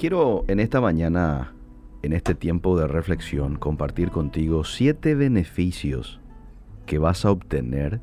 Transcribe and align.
Quiero 0.00 0.46
en 0.48 0.60
esta 0.60 0.80
mañana, 0.80 1.52
en 2.00 2.14
este 2.14 2.34
tiempo 2.34 2.78
de 2.78 2.86
reflexión, 2.86 3.56
compartir 3.56 4.10
contigo 4.10 4.64
siete 4.64 5.14
beneficios 5.14 6.22
que 6.86 6.96
vas 6.96 7.26
a 7.26 7.30
obtener 7.30 8.00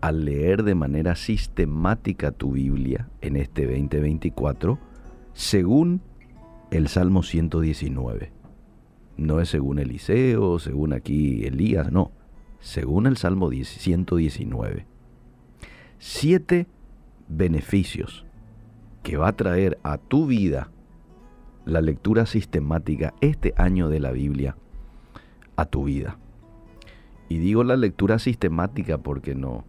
al 0.00 0.24
leer 0.24 0.62
de 0.62 0.74
manera 0.74 1.16
sistemática 1.16 2.32
tu 2.32 2.52
Biblia 2.52 3.10
en 3.20 3.36
este 3.36 3.66
2024, 3.66 4.78
según 5.34 6.00
el 6.70 6.88
Salmo 6.88 7.22
119. 7.22 8.32
No 9.18 9.40
es 9.42 9.50
según 9.50 9.80
Eliseo, 9.80 10.58
según 10.58 10.94
aquí 10.94 11.44
Elías, 11.44 11.92
no, 11.92 12.10
según 12.58 13.06
el 13.06 13.18
Salmo 13.18 13.50
119. 13.50 14.86
Siete 15.98 16.66
beneficios 17.28 18.24
que 19.02 19.18
va 19.18 19.28
a 19.28 19.36
traer 19.36 19.78
a 19.82 19.98
tu 19.98 20.26
vida 20.26 20.70
la 21.68 21.82
lectura 21.82 22.24
sistemática 22.24 23.12
este 23.20 23.52
año 23.56 23.90
de 23.90 24.00
la 24.00 24.10
Biblia 24.10 24.56
a 25.56 25.66
tu 25.66 25.84
vida. 25.84 26.16
Y 27.28 27.38
digo 27.38 27.62
la 27.62 27.76
lectura 27.76 28.18
sistemática 28.18 28.96
porque 28.96 29.34
no, 29.34 29.64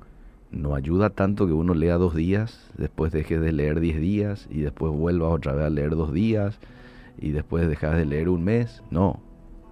no 0.49 0.75
ayuda 0.75 1.09
tanto 1.09 1.45
que 1.45 1.51
uno 1.51 1.73
lea 1.73 1.97
dos 1.97 2.15
días, 2.15 2.71
después 2.77 3.11
deje 3.11 3.37
de 3.37 3.51
leer 3.51 3.81
diez 3.81 3.99
días 3.99 4.47
y 4.49 4.61
después 4.61 4.93
vuelva 4.93 5.27
otra 5.27 5.53
vez 5.53 5.65
a 5.65 5.69
leer 5.69 5.91
dos 5.91 6.13
días 6.13 6.59
y 7.19 7.31
después 7.31 7.67
dejas 7.67 7.97
de 7.97 8.05
leer 8.05 8.29
un 8.29 8.45
mes. 8.45 8.81
No, 8.89 9.19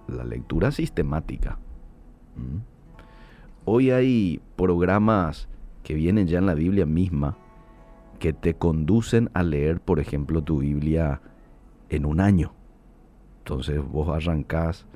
la 0.06 0.24
lectura 0.24 0.70
sistemática. 0.70 1.58
¿Mm? 2.36 2.58
Hoy 3.64 3.90
hay 3.90 4.42
programas 4.56 5.48
que 5.82 5.94
vienen 5.94 6.26
ya 6.26 6.38
en 6.38 6.46
la 6.46 6.54
Biblia 6.54 6.84
misma 6.84 7.38
que 8.18 8.34
te 8.34 8.52
conducen 8.52 9.30
a 9.32 9.42
leer, 9.42 9.80
por 9.80 9.98
ejemplo, 9.98 10.42
tu 10.42 10.58
Biblia 10.58 11.22
en 11.88 12.06
un 12.06 12.20
año. 12.20 12.52
Entonces 13.40 13.80
vos 13.82 14.08
arrancás 14.08 14.86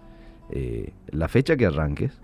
eh, 0.50 0.92
la 1.08 1.28
fecha 1.28 1.56
que 1.56 1.66
arranques, 1.66 2.20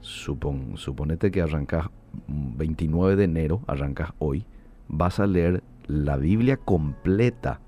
supon, 0.00 0.76
suponete 0.76 1.30
que 1.30 1.42
arrancas 1.42 1.88
29 2.28 3.16
de 3.16 3.24
enero, 3.24 3.62
arrancas 3.66 4.12
hoy, 4.18 4.46
vas 4.88 5.18
a 5.20 5.26
leer 5.26 5.62
la 5.86 6.16
Biblia 6.16 6.56
completa 6.56 7.60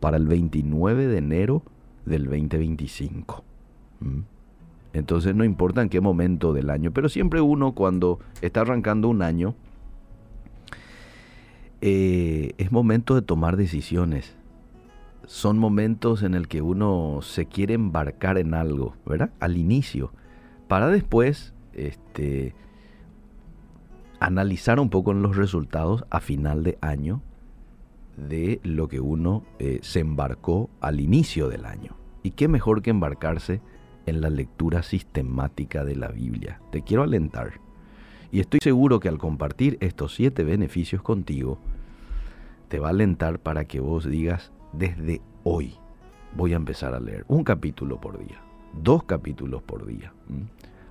para 0.00 0.16
el 0.16 0.26
29 0.26 1.06
de 1.06 1.18
enero 1.18 1.62
del 2.04 2.24
2025. 2.24 3.44
¿Mm? 4.00 4.20
Entonces 4.92 5.34
no 5.34 5.44
importa 5.44 5.82
en 5.82 5.88
qué 5.88 6.00
momento 6.00 6.52
del 6.52 6.70
año, 6.70 6.92
pero 6.92 7.08
siempre 7.08 7.40
uno 7.40 7.72
cuando 7.72 8.18
está 8.40 8.62
arrancando 8.62 9.08
un 9.08 9.22
año, 9.22 9.54
eh, 11.80 12.52
es 12.58 12.72
momento 12.72 13.14
de 13.14 13.22
tomar 13.22 13.56
decisiones. 13.56 14.37
Son 15.28 15.58
momentos 15.58 16.22
en 16.22 16.32
el 16.32 16.48
que 16.48 16.62
uno 16.62 17.18
se 17.20 17.44
quiere 17.44 17.74
embarcar 17.74 18.38
en 18.38 18.54
algo, 18.54 18.96
¿verdad? 19.04 19.30
Al 19.40 19.58
inicio, 19.58 20.10
para 20.68 20.88
después 20.88 21.52
este, 21.74 22.54
analizar 24.20 24.80
un 24.80 24.88
poco 24.88 25.12
los 25.12 25.36
resultados 25.36 26.06
a 26.08 26.20
final 26.20 26.64
de 26.64 26.78
año 26.80 27.20
de 28.16 28.58
lo 28.62 28.88
que 28.88 29.00
uno 29.00 29.44
eh, 29.58 29.80
se 29.82 30.00
embarcó 30.00 30.70
al 30.80 30.98
inicio 30.98 31.50
del 31.50 31.66
año. 31.66 31.94
Y 32.22 32.30
qué 32.30 32.48
mejor 32.48 32.80
que 32.80 32.88
embarcarse 32.88 33.60
en 34.06 34.22
la 34.22 34.30
lectura 34.30 34.82
sistemática 34.82 35.84
de 35.84 35.94
la 35.94 36.08
Biblia. 36.08 36.62
Te 36.72 36.80
quiero 36.80 37.02
alentar. 37.02 37.60
Y 38.32 38.40
estoy 38.40 38.60
seguro 38.62 38.98
que 38.98 39.10
al 39.10 39.18
compartir 39.18 39.76
estos 39.80 40.14
siete 40.14 40.42
beneficios 40.42 41.02
contigo, 41.02 41.58
te 42.68 42.78
va 42.78 42.86
a 42.86 42.92
alentar 42.92 43.40
para 43.40 43.66
que 43.66 43.80
vos 43.80 44.08
digas, 44.08 44.52
desde 44.72 45.20
hoy 45.44 45.74
voy 46.36 46.52
a 46.52 46.56
empezar 46.56 46.94
a 46.94 47.00
leer 47.00 47.24
un 47.28 47.44
capítulo 47.44 48.00
por 48.00 48.18
día, 48.18 48.40
dos 48.72 49.04
capítulos 49.04 49.62
por 49.62 49.86
día. 49.86 50.12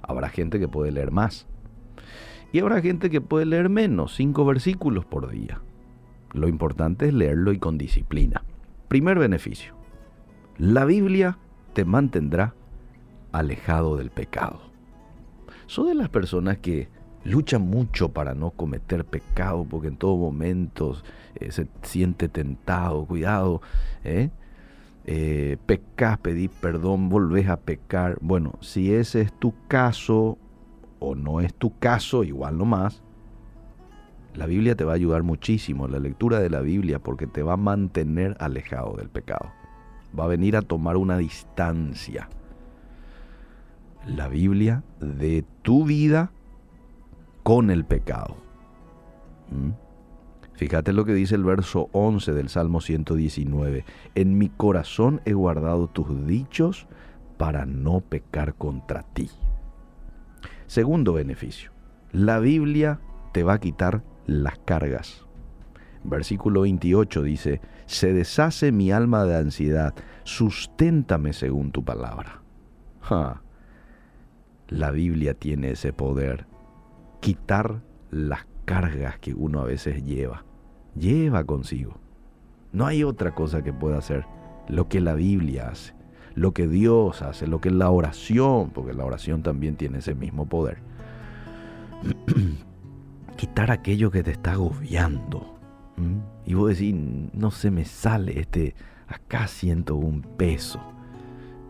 Habrá 0.02 0.30
gente 0.30 0.60
que 0.60 0.68
puede 0.68 0.92
leer 0.92 1.12
más. 1.12 1.48
Y 2.52 2.60
habrá 2.60 2.82
gente 2.82 3.10
que 3.10 3.20
puede 3.20 3.46
leer 3.46 3.70
menos, 3.70 4.16
cinco 4.16 4.46
versículos 4.46 5.06
por 5.06 5.30
día. 5.30 5.62
Lo 6.34 6.48
importante 6.48 7.08
es 7.08 7.14
leerlo 7.14 7.52
y 7.52 7.60
con 7.60 7.78
disciplina. 7.78 8.44
Primer 8.88 9.20
beneficio. 9.20 9.74
La 10.58 10.86
Biblia 10.86 11.38
te 11.74 11.86
mantendrá 11.86 12.56
alejado 13.32 13.98
del 13.98 14.12
pecado. 14.12 14.62
Soy 15.68 15.90
de 15.90 15.96
las 15.96 16.10
personas 16.10 16.58
que 16.60 16.90
luchan 17.28 17.62
mucho 17.62 18.10
para 18.10 18.34
no 18.34 18.52
cometer 18.52 19.06
pecado 19.06 19.66
porque 19.70 19.90
en 19.90 19.98
todo 19.98 20.16
momento 20.16 20.96
eh, 21.36 21.52
se 21.52 21.68
siente 21.84 22.30
tentado. 22.30 23.06
Cuidado, 23.06 23.62
¿eh? 24.04 24.30
eh, 25.06 25.58
pecas, 25.66 26.18
pedí 26.20 26.48
perdón, 26.48 27.10
volvés 27.10 27.48
a 27.50 27.58
pecar. 27.58 28.18
Bueno, 28.22 28.54
si 28.62 28.94
ese 28.94 29.22
es 29.22 29.34
tu 29.34 29.54
caso 29.68 30.38
o 31.00 31.16
no 31.16 31.42
es 31.42 31.54
tu 31.54 31.78
caso, 31.78 32.24
igual 32.24 32.58
no 32.58 32.66
más, 32.66 33.04
la 34.34 34.46
Biblia 34.46 34.76
te 34.76 34.84
va 34.84 34.94
a 34.94 34.96
ayudar 34.96 35.24
muchísimo, 35.24 35.88
la 35.88 36.00
lectura 36.00 36.40
de 36.40 36.50
la 36.50 36.62
Biblia, 36.62 37.00
porque 37.00 37.28
te 37.28 37.44
va 37.44 37.54
a 37.54 37.58
mantener 37.58 38.38
alejado 38.40 38.96
del 38.98 39.10
pecado. 39.10 39.52
Va 40.18 40.26
a 40.26 40.28
venir 40.28 40.56
a 40.56 40.62
tomar 40.62 40.96
una 40.96 41.18
distancia. 41.18 42.30
La 44.06 44.28
Biblia 44.28 44.84
de 45.00 45.44
tu 45.64 45.86
vida 45.86 46.32
con 47.48 47.72
el 47.72 47.86
pecado. 47.86 48.36
¿Mm? 49.52 49.70
Fíjate 50.56 50.92
lo 50.92 51.06
que 51.06 51.14
dice 51.14 51.36
el 51.36 51.46
verso 51.46 51.88
11 51.94 52.34
del 52.34 52.50
Salmo 52.50 52.82
119. 52.82 53.86
En 54.16 54.38
mi 54.38 54.50
corazón 54.50 55.22
he 55.24 55.32
guardado 55.32 55.88
tus 55.88 56.28
dichos 56.28 56.88
para 57.38 57.66
no 57.66 58.02
pecar 58.02 58.56
contra 58.56 59.04
ti. 59.04 59.30
Segundo 60.66 61.14
beneficio. 61.14 61.72
La 62.12 62.40
Biblia 62.40 63.00
te 63.32 63.44
va 63.44 63.54
a 63.54 63.60
quitar 63.62 64.04
las 64.26 64.60
cargas. 64.66 65.26
Versículo 66.04 66.64
28 66.64 67.24
dice, 67.24 67.62
se 67.86 68.12
deshace 68.12 68.74
mi 68.74 68.92
alma 68.92 69.24
de 69.24 69.38
ansiedad, 69.38 69.96
susténtame 70.26 71.32
según 71.32 71.72
tu 71.72 71.86
palabra. 71.86 72.42
La 74.68 74.92
Biblia 74.92 75.34
tiene 75.34 75.72
ese 75.72 75.94
poder, 75.94 76.46
quitar 77.20 77.82
las 78.12 78.48
cargas 78.66 79.20
que 79.20 79.34
uno 79.34 79.62
a 79.62 79.66
veces 79.66 80.04
lleva, 80.04 80.44
lleva 80.96 81.44
consigo. 81.44 81.98
No 82.72 82.86
hay 82.86 83.04
otra 83.04 83.34
cosa 83.34 83.64
que 83.64 83.74
pueda 83.74 83.98
hacer 83.98 84.26
lo 84.68 84.88
que 84.90 85.00
la 85.00 85.14
Biblia 85.14 85.70
hace, 85.70 85.94
lo 86.36 86.54
que 86.54 86.68
Dios 86.68 87.22
hace, 87.22 87.48
lo 87.48 87.62
que 87.62 87.72
la 87.72 87.90
oración, 87.90 88.72
porque 88.72 88.94
la 88.94 89.06
oración 89.06 89.42
también 89.42 89.76
tiene 89.76 90.00
ese 90.00 90.16
mismo 90.16 90.48
poder. 90.48 90.80
quitar 93.38 93.72
aquello 93.72 94.12
que 94.12 94.24
te 94.24 94.32
está 94.32 94.54
agobiando. 94.54 95.56
Y 96.46 96.54
vos 96.54 96.70
decís, 96.70 96.94
no 97.34 97.52
se 97.52 97.72
me 97.72 97.86
sale 97.86 98.40
este, 98.40 98.76
acá 99.08 99.48
siento 99.48 99.96
un 99.96 100.22
peso. 100.22 100.80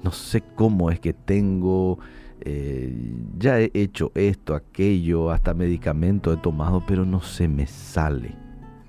No 0.03 0.11
sé 0.11 0.43
cómo 0.55 0.89
es 0.89 0.99
que 0.99 1.13
tengo, 1.13 1.99
eh, 2.41 3.15
ya 3.37 3.59
he 3.59 3.71
hecho 3.73 4.11
esto, 4.15 4.55
aquello, 4.55 5.31
hasta 5.31 5.53
medicamento 5.53 6.31
he 6.31 6.37
tomado, 6.37 6.83
pero 6.87 7.05
no 7.05 7.21
se 7.21 7.47
me 7.47 7.67
sale. 7.67 8.35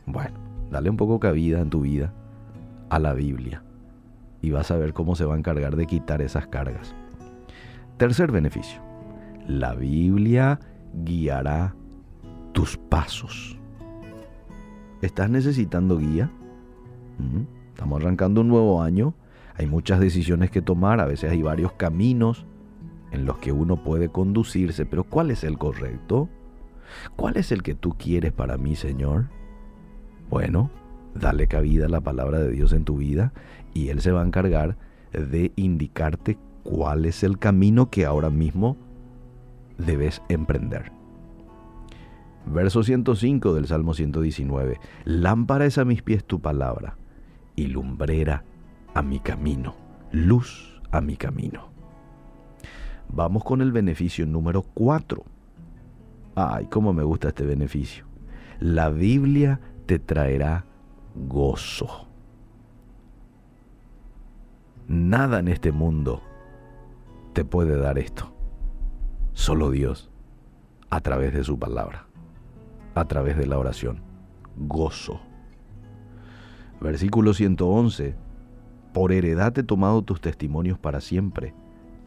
Bueno, 0.07 0.39
dale 0.71 0.91
un 0.91 0.97
poco 0.97 1.19
cabida 1.19 1.61
en 1.61 1.71
tu 1.71 1.83
vida 1.83 2.13
a 2.91 2.99
la 2.99 3.15
Biblia 3.15 3.63
y 4.41 4.51
vas 4.51 4.71
a 4.71 4.77
ver 4.77 4.93
cómo 4.93 5.17
se 5.17 5.25
va 5.25 5.35
a 5.35 5.39
encargar 5.39 5.77
de 5.77 5.87
quitar 5.87 6.23
esas 6.23 6.47
cargas. 6.47 6.95
Tercer 7.97 8.31
beneficio, 8.31 8.81
la 9.47 9.75
Biblia 9.75 10.61
guiará 11.05 11.75
tus 12.53 12.77
pasos. 12.77 13.59
¿Estás 15.03 15.31
necesitando 15.31 15.99
guía? 15.99 16.31
Estamos 17.69 18.01
arrancando 18.01 18.41
un 18.41 18.49
nuevo 18.49 18.83
año. 18.83 19.15
Hay 19.57 19.67
muchas 19.67 20.01
decisiones 20.01 20.51
que 20.51 20.63
tomar. 20.63 21.01
A 21.01 21.07
veces 21.07 21.31
hay 21.31 21.43
varios 21.43 21.73
caminos 21.73 22.47
en 23.13 23.25
los 23.25 23.39
que 23.39 23.53
uno 23.53 23.83
puede 23.83 24.09
conducirse. 24.09 24.87
Pero 24.87 25.05
¿cuál 25.05 25.31
es 25.31 25.45
el 25.45 25.59
correcto? 25.59 26.29
¿Cuál 27.17 27.37
es 27.37 27.53
el 27.53 27.63
que 27.63 27.75
tú 27.75 27.97
quieres 27.99 28.33
para 28.33 28.57
mí, 28.57 28.77
Señor? 28.77 29.27
Bueno, 30.31 30.71
dale 31.15 31.47
cabida 31.47 31.87
a 31.87 31.91
la 31.91 32.01
palabra 32.01 32.39
de 32.39 32.51
Dios 32.51 32.73
en 32.73 32.85
tu 32.85 32.97
vida 32.97 33.33
y 33.75 33.89
Él 33.89 34.01
se 34.01 34.13
va 34.13 34.23
a 34.23 34.27
encargar 34.27 34.77
de 35.13 35.53
indicarte 35.57 36.39
cuál 36.63 37.07
es 37.07 37.23
el 37.23 37.39
camino 37.39 37.91
que 37.91 38.05
ahora 38.05 38.31
mismo 38.31 38.77
debes 39.79 40.23
emprender. 40.29 40.93
Verso 42.47 42.83
105 42.83 43.55
del 43.55 43.67
Salmo 43.67 43.95
119. 43.95 44.81
Lámpara 45.05 45.67
es 45.67 45.79
a 45.79 45.85
mis 45.85 46.03
pies 46.03 46.25
tu 46.25 46.41
palabra 46.41 46.97
y 47.57 47.67
lumbrera 47.67 48.45
a 48.95 49.03
mi 49.03 49.21
camino, 49.21 49.75
luz 50.13 50.81
a 50.91 51.01
mi 51.01 51.17
camino. 51.17 51.78
Vamos 53.11 53.45
con 53.45 53.61
el 53.63 53.73
beneficio 53.73 54.27
número 54.27 54.63
4. 54.63 55.25
Ay, 56.35 56.67
cómo 56.67 56.93
me 56.93 57.03
gusta 57.03 57.29
este 57.29 57.45
beneficio. 57.45 58.05
La 58.61 58.91
Biblia 58.91 59.61
te 59.87 59.99
traerá 59.99 60.65
gozo. 61.15 62.07
Nada 64.87 65.41
en 65.41 65.49
este 65.49 65.73
mundo 65.73 66.23
te 67.33 67.45
puede 67.45 67.77
dar 67.77 67.99
esto. 67.99 68.33
Solo 69.33 69.71
Dios, 69.71 70.11
a 70.91 71.01
través 71.01 71.33
de 71.33 71.45
su 71.45 71.59
palabra, 71.59 72.07
a 72.95 73.05
través 73.07 73.37
de 73.37 73.47
la 73.47 73.59
oración. 73.59 74.03
Gozo. 74.57 75.21
Versículo 76.81 77.35
111. 77.35 78.17
Por 78.93 79.13
heredad 79.13 79.57
he 79.59 79.63
tomado 79.63 80.03
tus 80.03 80.21
testimonios 80.21 80.79
para 80.79 81.01
siempre, 81.01 81.55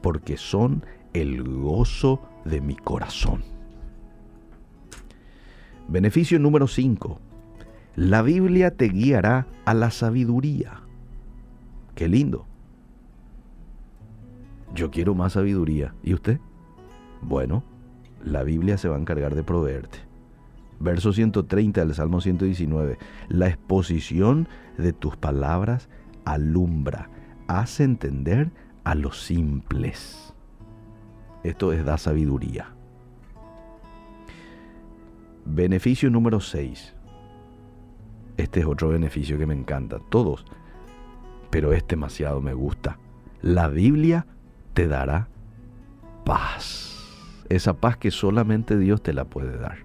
porque 0.02 0.38
son 0.38 0.84
el 1.14 1.44
gozo 1.44 2.22
de 2.46 2.62
mi 2.62 2.76
corazón. 2.76 3.44
Beneficio 5.88 6.40
número 6.40 6.68
5. 6.68 7.20
La 7.96 8.22
Biblia 8.22 8.76
te 8.76 8.88
guiará 8.88 9.48
a 9.66 9.74
la 9.74 9.92
sabiduría. 9.92 10.82
Qué 11.96 12.08
lindo. 12.08 12.46
Yo 14.74 14.90
quiero 14.90 15.16
más 15.16 15.34
sabiduría. 15.34 15.94
¿Y 16.02 16.14
usted? 16.14 16.40
Bueno, 17.22 17.64
la 18.24 18.44
Biblia 18.44 18.78
se 18.78 18.88
va 18.88 18.96
a 18.96 19.00
encargar 19.00 19.36
de 19.36 19.44
proveerte. 19.44 20.00
Verso 20.80 21.14
130 21.14 21.86
del 21.86 21.94
Salmo 21.94 22.22
119. 22.22 22.98
La 23.28 23.50
exposición 23.50 24.48
de 24.78 24.94
tus 24.94 25.18
palabras 25.18 25.90
alumbra, 26.26 27.10
hace 27.48 27.84
entender 27.84 28.52
a 28.84 28.96
los 28.96 29.22
simples. 29.22 30.34
Esto 31.44 31.74
es 31.74 31.86
da 31.86 31.98
sabiduría. 31.98 32.70
Beneficio 35.46 36.10
número 36.10 36.40
6. 36.40 36.96
Este 38.38 38.60
es 38.60 38.66
otro 38.66 38.90
beneficio 38.90 39.38
que 39.38 39.46
me 39.46 39.54
encanta. 39.54 40.00
Todos. 40.10 40.46
Pero 41.50 41.74
este 41.74 41.96
demasiado 41.96 42.42
me 42.42 42.54
gusta. 42.54 42.98
La 43.42 43.68
Biblia 43.68 44.26
te 44.74 44.88
dará 44.88 45.28
paz. 46.26 47.44
Esa 47.50 47.74
paz 47.74 47.98
que 47.98 48.12
solamente 48.12 48.78
Dios 48.78 49.02
te 49.02 49.14
la 49.14 49.26
puede 49.26 49.58
dar. 49.58 49.80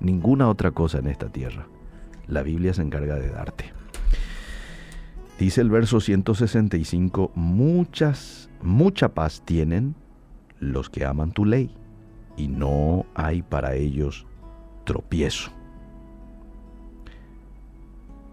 Ninguna 0.00 0.48
otra 0.48 0.72
cosa 0.72 0.98
en 0.98 1.06
esta 1.06 1.30
tierra. 1.30 1.66
La 2.26 2.42
Biblia 2.42 2.74
se 2.74 2.82
encarga 2.82 3.14
de 3.14 3.30
darte. 3.30 3.75
Dice 5.38 5.60
el 5.60 5.68
verso 5.68 6.00
165, 6.00 7.32
muchas, 7.34 8.48
mucha 8.62 9.10
paz 9.10 9.42
tienen 9.44 9.94
los 10.60 10.88
que 10.88 11.04
aman 11.04 11.32
tu 11.32 11.44
ley, 11.44 11.70
y 12.38 12.48
no 12.48 13.04
hay 13.14 13.42
para 13.42 13.74
ellos 13.74 14.26
tropiezo. 14.84 15.50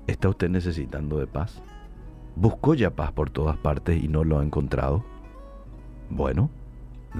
¿Está 0.07 0.29
usted 0.29 0.50
necesitando 0.50 1.17
de 1.17 1.27
paz? 1.27 1.61
¿Buscó 2.38 2.73
ya 2.73 2.91
paz 2.91 3.11
por 3.11 3.29
todas 3.29 3.57
partes 3.57 4.01
y 4.01 4.07
no 4.07 4.23
lo 4.23 4.39
ha 4.39 4.44
encontrado? 4.44 5.03
Bueno, 6.09 6.50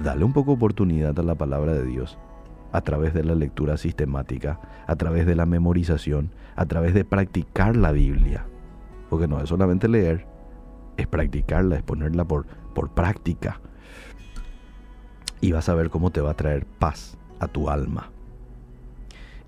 dale 0.02 0.24
un 0.24 0.32
poco 0.32 0.52
oportunidad 0.52 1.18
a 1.18 1.22
la 1.22 1.34
palabra 1.34 1.74
de 1.74 1.84
Dios 1.84 2.18
a 2.72 2.80
través 2.80 3.12
de 3.12 3.22
la 3.22 3.34
lectura 3.34 3.76
sistemática, 3.76 4.60
a 4.86 4.96
través 4.96 5.26
de 5.26 5.36
la 5.36 5.46
memorización, 5.46 6.30
a 6.56 6.66
través 6.66 6.92
de 6.94 7.04
practicar 7.04 7.76
la 7.76 7.92
Biblia. 7.92 8.46
Porque 9.14 9.28
no 9.28 9.40
es 9.40 9.48
solamente 9.48 9.86
leer, 9.86 10.26
es 10.96 11.06
practicarla, 11.06 11.76
es 11.76 11.84
ponerla 11.84 12.24
por, 12.24 12.46
por 12.74 12.94
práctica. 12.94 13.60
Y 15.40 15.52
vas 15.52 15.68
a 15.68 15.74
ver 15.76 15.88
cómo 15.88 16.10
te 16.10 16.20
va 16.20 16.32
a 16.32 16.34
traer 16.34 16.66
paz 16.66 17.16
a 17.38 17.46
tu 17.46 17.70
alma. 17.70 18.10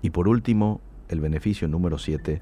Y 0.01 0.11
por 0.11 0.29
último, 0.29 0.79
el 1.09 1.19
beneficio 1.19 1.67
número 1.67 1.97
7. 1.97 2.41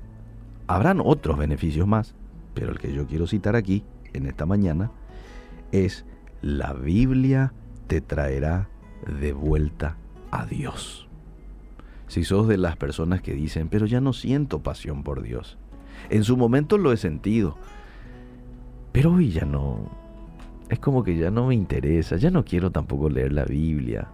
Habrán 0.68 1.02
otros 1.04 1.40
beneficios 1.40 1.88
más, 1.88 2.14
pero 2.54 2.72
el 2.72 2.78
que 2.78 2.94
yo 2.94 3.08
quiero 3.08 3.26
citar 3.26 3.56
aquí, 3.56 3.84
en 4.14 4.28
esta 4.28 4.46
mañana, 4.46 4.92
es 5.72 6.06
la 6.44 6.74
Biblia 6.74 7.54
te 7.88 8.02
traerá 8.02 8.70
de 9.20 9.34
vuelta 9.34 9.98
a 10.30 10.46
Dios. 10.46 11.10
Si 12.06 12.24
sos 12.24 12.48
de 12.48 12.58
las 12.58 12.78
personas 12.78 13.24
que 13.24 13.34
dicen, 13.34 13.68
pero 13.68 13.88
ya 13.88 14.00
no 14.00 14.14
siento 14.14 14.62
pasión 14.62 15.02
por 15.02 15.24
Dios. 15.24 15.58
En 16.10 16.24
su 16.24 16.38
momento 16.38 16.78
lo 16.78 16.92
he 16.92 16.98
sentido, 16.98 17.58
pero 18.92 19.14
hoy 19.14 19.32
ya 19.32 19.46
no. 19.46 19.90
Es 20.70 20.80
como 20.80 21.04
que 21.04 21.18
ya 21.18 21.30
no 21.30 21.48
me 21.48 21.56
interesa, 21.56 22.18
ya 22.18 22.32
no 22.32 22.44
quiero 22.44 22.72
tampoco 22.72 23.10
leer 23.10 23.34
la 23.34 23.46
Biblia. 23.46 24.08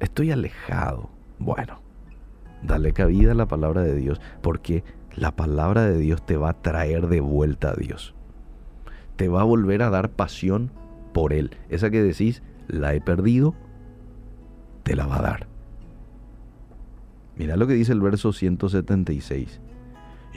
Estoy 0.00 0.30
alejado. 0.30 1.08
Bueno, 1.38 1.80
dale 2.62 2.92
cabida 2.92 3.32
a 3.32 3.34
la 3.34 3.46
palabra 3.46 3.82
de 3.82 3.94
Dios, 3.94 4.20
porque 4.42 4.84
la 5.16 5.36
palabra 5.36 5.84
de 5.86 5.98
Dios 5.98 6.24
te 6.24 6.36
va 6.36 6.50
a 6.50 6.62
traer 6.62 7.08
de 7.08 7.20
vuelta 7.20 7.70
a 7.70 7.74
Dios. 7.74 8.14
Te 9.16 9.28
va 9.28 9.42
a 9.42 9.44
volver 9.44 9.82
a 9.82 9.90
dar 9.90 10.10
pasión 10.10 10.70
por 11.12 11.32
Él. 11.32 11.56
Esa 11.68 11.90
que 11.90 12.02
decís, 12.02 12.42
la 12.68 12.94
he 12.94 13.00
perdido, 13.00 13.54
te 14.82 14.94
la 14.94 15.06
va 15.06 15.18
a 15.18 15.22
dar. 15.22 15.46
Mira 17.36 17.56
lo 17.56 17.66
que 17.66 17.74
dice 17.74 17.92
el 17.92 18.00
verso 18.00 18.32
176. 18.32 19.60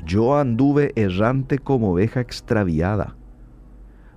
Yo 0.05 0.37
anduve 0.37 0.91
errante 0.95 1.59
como 1.59 1.91
oveja 1.91 2.19
extraviada. 2.19 3.15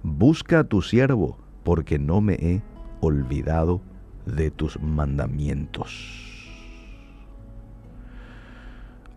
Busca 0.02 0.60
a 0.60 0.64
tu 0.64 0.82
siervo, 0.82 1.38
porque 1.64 1.98
no 1.98 2.20
me 2.20 2.34
he 2.34 2.62
olvidado 3.00 3.82
de 4.24 4.50
tus 4.50 4.80
mandamientos. 4.80 6.16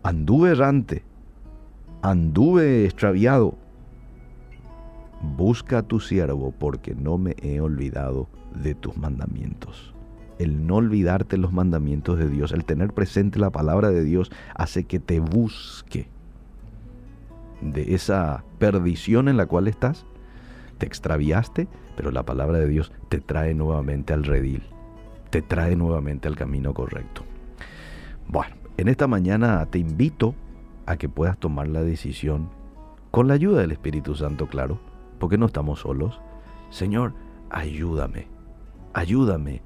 Anduve 0.04 0.52
errante, 0.52 1.04
anduve 2.02 2.86
extraviado. 2.86 3.58
Busca 5.22 5.80
a 5.80 5.84
tu 5.84 6.00
siervo, 6.00 6.54
porque 6.58 6.94
no 6.94 7.18
me 7.18 7.36
he 7.42 7.62
olvidado 7.62 8.28
de 8.64 8.76
tus 8.76 8.96
mandamientos. 8.98 9.94
El 10.38 10.66
no 10.68 10.76
olvidarte 10.76 11.38
los 11.38 11.52
mandamientos 11.52 12.18
de 12.18 12.30
Dios, 12.30 12.52
el 12.52 12.64
tener 12.64 12.94
presente 12.94 13.40
la 13.40 13.50
palabra 13.50 13.92
de 13.92 14.04
Dios, 14.04 14.32
hace 14.56 14.86
que 14.86 15.00
te 15.00 15.20
busque 15.20 16.08
de 17.62 17.94
esa 17.94 18.44
perdición 18.58 19.28
en 19.28 19.38
la 19.38 19.46
cual 19.46 19.68
estás. 19.68 20.06
Te 20.78 20.86
extraviaste, 20.86 21.68
pero 21.96 22.12
la 22.12 22.24
palabra 22.24 22.58
de 22.60 22.68
Dios 22.68 22.92
te 23.10 23.20
trae 23.20 23.54
nuevamente 23.54 24.14
al 24.14 24.24
redil, 24.24 24.64
te 25.30 25.42
trae 25.42 25.76
nuevamente 25.76 26.28
al 26.28 26.36
camino 26.36 26.74
correcto. 26.74 27.24
Bueno, 28.28 28.56
en 28.78 28.88
esta 28.88 29.08
mañana 29.08 29.66
te 29.66 29.80
invito 29.80 30.36
a 30.86 30.98
que 30.98 31.10
puedas 31.10 31.38
tomar 31.38 31.68
la 31.68 31.82
decisión, 31.82 32.50
con 33.12 33.28
la 33.28 33.34
ayuda 33.34 33.62
del 33.62 33.72
Espíritu 33.72 34.16
Santo, 34.16 34.48
claro, 34.48 34.80
porque 35.20 35.38
no 35.38 35.48
estamos 35.48 35.80
solos. 35.80 36.22
Señor, 36.70 37.14
ayúdame 37.50 38.28
Ayúdame 38.94 39.62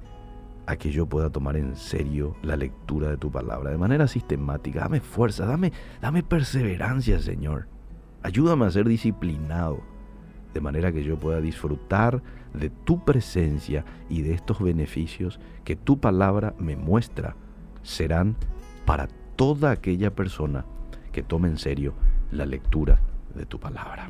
a 0.66 0.76
que 0.76 0.90
yo 0.90 1.06
pueda 1.06 1.30
tomar 1.30 1.56
en 1.56 1.76
serio 1.76 2.36
la 2.42 2.56
lectura 2.56 3.10
de 3.10 3.16
tu 3.16 3.30
palabra 3.30 3.70
de 3.70 3.78
manera 3.78 4.06
sistemática. 4.06 4.80
Dame 4.80 5.00
fuerza, 5.00 5.46
dame, 5.46 5.72
dame 6.00 6.22
perseverancia, 6.22 7.18
Señor. 7.20 7.68
Ayúdame 8.24 8.64
a 8.64 8.70
ser 8.70 8.88
disciplinado, 8.88 9.82
de 10.54 10.60
manera 10.62 10.90
que 10.92 11.04
yo 11.04 11.18
pueda 11.18 11.42
disfrutar 11.42 12.22
de 12.54 12.70
tu 12.70 13.04
presencia 13.04 13.84
y 14.08 14.22
de 14.22 14.32
estos 14.32 14.62
beneficios 14.62 15.38
que 15.62 15.76
tu 15.76 16.00
palabra 16.00 16.54
me 16.58 16.74
muestra 16.74 17.36
serán 17.82 18.34
para 18.86 19.08
toda 19.36 19.72
aquella 19.72 20.14
persona 20.14 20.64
que 21.12 21.22
tome 21.22 21.48
en 21.48 21.58
serio 21.58 21.92
la 22.30 22.46
lectura 22.46 22.98
de 23.34 23.44
tu 23.44 23.60
palabra. 23.60 24.02